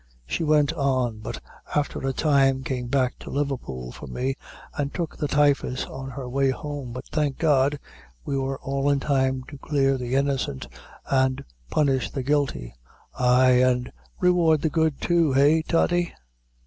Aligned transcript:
She 0.25 0.43
went 0.43 0.73
on, 0.73 1.19
but 1.19 1.39
afther 1.75 2.07
a 2.07 2.11
time 2.11 2.63
came 2.63 2.87
back 2.87 3.19
to 3.19 3.29
Liverpool 3.29 3.91
for 3.91 4.07
me, 4.07 4.35
an' 4.75 4.89
took 4.89 5.15
the 5.15 5.27
typhus 5.27 5.85
on 5.85 6.09
her 6.09 6.27
way 6.27 6.49
home, 6.49 6.91
but 6.91 7.05
thank 7.09 7.37
God, 7.37 7.77
we 8.25 8.35
were 8.35 8.57
all 8.61 8.89
in 8.89 8.99
time 8.99 9.43
to 9.49 9.59
clear 9.59 9.99
the 9.99 10.15
innocent 10.15 10.67
and 11.05 11.45
punish 11.69 12.09
the 12.09 12.23
guilty; 12.23 12.73
ay, 13.19 13.61
an' 13.63 13.91
reward 14.19 14.63
the 14.63 14.69
good, 14.71 14.99
too, 15.01 15.35
eh, 15.35 15.61
Toddy?'" 15.67 16.11